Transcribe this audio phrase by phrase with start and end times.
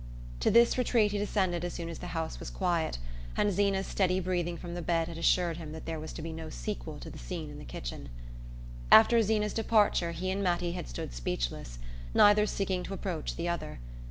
[0.39, 2.97] To this retreat he descended as soon as the house was quiet,
[3.37, 6.33] and Zeena's steady breathing from the bed had assured him that there was to be
[6.33, 8.09] no sequel to the scene in the kitchen.
[8.91, 11.77] After Zeena's departure he and Mattie had stood speechless,
[12.15, 13.79] neither seeking to approach the other.